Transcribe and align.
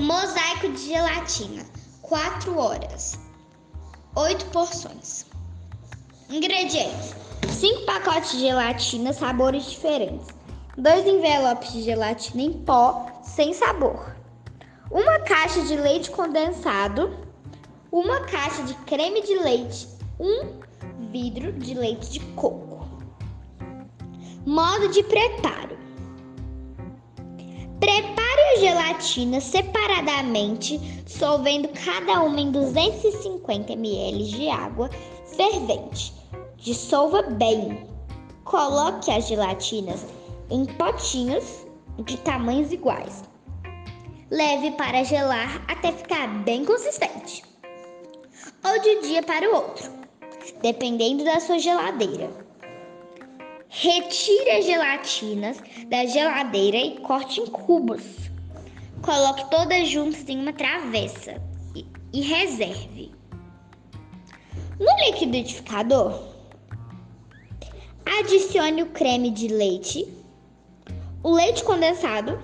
Mosaico 0.00 0.68
de 0.72 0.78
gelatina, 0.78 1.62
4 2.00 2.56
horas. 2.56 3.20
8 4.16 4.46
porções. 4.46 5.26
Ingredientes: 6.30 7.14
5 7.46 7.84
pacotes 7.84 8.32
de 8.32 8.40
gelatina, 8.40 9.12
sabores 9.12 9.64
diferentes. 9.64 10.28
2 10.78 11.06
envelopes 11.06 11.72
de 11.72 11.82
gelatina 11.82 12.42
em 12.42 12.52
pó, 12.64 13.06
sem 13.22 13.52
sabor. 13.52 14.16
Uma 14.90 15.18
caixa 15.20 15.60
de 15.66 15.76
leite 15.76 16.10
condensado. 16.10 17.14
Uma 17.92 18.20
caixa 18.20 18.62
de 18.62 18.72
creme 18.86 19.20
de 19.20 19.38
leite. 19.38 19.86
Um 20.18 20.60
vidro 21.12 21.52
de 21.52 21.74
leite 21.74 22.10
de 22.12 22.20
coco. 22.36 22.88
Modo 24.46 24.88
de 24.88 25.02
preparo: 25.02 25.78
Prepare 27.78 28.19
gelatina 28.60 29.40
separadamente, 29.40 30.76
dissolvendo 31.06 31.68
cada 31.68 32.22
uma 32.22 32.38
em 32.38 32.50
250 32.50 33.72
ml 33.72 34.24
de 34.24 34.48
água 34.50 34.90
fervente. 35.34 36.12
Dissolva 36.58 37.22
bem. 37.22 37.88
Coloque 38.44 39.10
as 39.10 39.26
gelatinas 39.26 40.04
em 40.50 40.66
potinhos 40.66 41.66
de 42.04 42.18
tamanhos 42.18 42.70
iguais. 42.70 43.24
Leve 44.30 44.72
para 44.72 45.04
gelar 45.04 45.64
até 45.66 45.90
ficar 45.92 46.28
bem 46.44 46.64
consistente. 46.64 47.42
Ou 48.62 48.82
de 48.82 48.90
um 48.90 49.02
dia 49.02 49.22
para 49.22 49.50
o 49.50 49.54
outro, 49.54 49.90
dependendo 50.60 51.24
da 51.24 51.40
sua 51.40 51.58
geladeira. 51.58 52.30
Retire 53.68 54.50
as 54.50 54.66
gelatinas 54.66 55.56
da 55.86 56.04
geladeira 56.04 56.76
e 56.76 56.98
corte 56.98 57.40
em 57.40 57.46
cubos. 57.46 58.29
Coloque 59.02 59.50
todas 59.50 59.88
juntas 59.88 60.28
em 60.28 60.38
uma 60.38 60.52
travessa 60.52 61.40
e, 61.74 61.86
e 62.12 62.20
reserve. 62.20 63.12
No 64.78 64.90
liquidificador, 65.06 66.22
adicione 68.18 68.82
o 68.82 68.90
creme 68.90 69.30
de 69.30 69.48
leite, 69.48 70.06
o 71.22 71.32
leite 71.32 71.64
condensado 71.64 72.40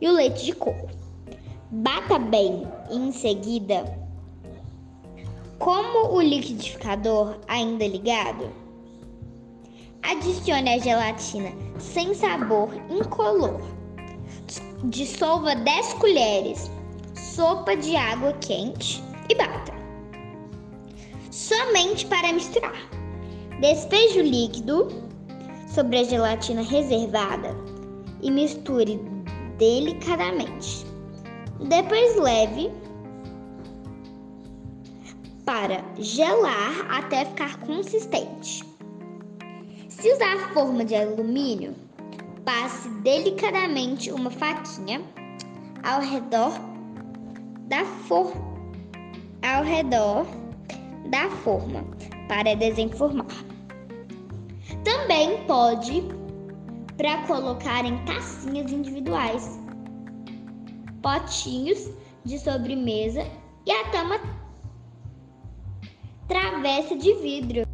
e 0.00 0.08
o 0.08 0.12
leite 0.12 0.44
de 0.44 0.52
coco. 0.52 0.88
Bata 1.70 2.18
bem 2.18 2.66
e 2.90 2.96
em 2.96 3.12
seguida, 3.12 3.84
como 5.58 6.14
o 6.14 6.20
liquidificador 6.20 7.38
ainda 7.46 7.84
é 7.84 7.88
ligado, 7.88 8.50
Adicione 10.02 10.70
a 10.70 10.78
gelatina 10.78 11.52
sem 11.78 12.14
sabor 12.14 12.70
incolor. 12.90 13.60
Dissolva 14.84 15.54
10 15.54 15.92
colheres 15.94 16.70
sopa 17.14 17.76
de 17.76 17.94
água 17.96 18.32
quente 18.40 19.04
e 19.28 19.34
bata. 19.34 19.74
Somente 21.30 22.06
para 22.06 22.32
misturar. 22.32 22.88
Despeje 23.60 24.20
o 24.20 24.22
líquido 24.22 24.88
sobre 25.68 25.98
a 25.98 26.04
gelatina 26.04 26.62
reservada 26.62 27.54
e 28.22 28.30
misture 28.30 28.98
delicadamente. 29.58 30.86
Depois 31.68 32.16
leve 32.16 32.72
para 35.44 35.84
gelar 35.98 36.86
até 36.88 37.26
ficar 37.26 37.58
consistente. 37.66 38.64
Se 39.90 40.10
usar 40.10 40.54
forma 40.54 40.86
de 40.86 40.96
alumínio, 40.96 41.74
passe 42.44 42.88
delicadamente 43.02 44.10
uma 44.10 44.30
faquinha 44.30 45.02
ao 45.82 46.00
redor 46.00 46.52
da 47.68 47.84
forma 47.84 48.50
ao 49.42 49.64
redor 49.64 50.26
da 51.10 51.30
forma 51.30 51.84
para 52.28 52.54
desenformar. 52.54 53.26
Também 54.84 55.44
pode 55.46 56.02
para 56.96 57.26
colocar 57.26 57.84
em 57.84 57.96
tacinhas 58.04 58.70
individuais, 58.70 59.58
potinhos 61.02 61.90
de 62.24 62.38
sobremesa 62.38 63.26
e 63.66 63.72
a 63.72 63.84
tama 63.90 64.20
travessa 66.28 66.94
de 66.96 67.14
vidro. 67.14 67.69